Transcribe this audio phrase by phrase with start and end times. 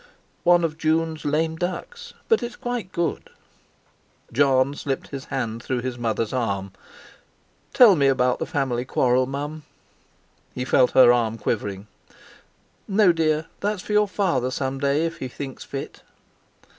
[0.43, 3.29] "One of June's 'lame ducks.' But it's quite good."
[4.33, 6.71] Jon slipped his hand through his mother's arm.
[7.71, 9.61] "Tell me about the family quarrel, Mum."
[10.55, 11.85] He felt her arm quivering.
[12.87, 16.01] "No, dear; that's for your Father some day, if he thinks fit."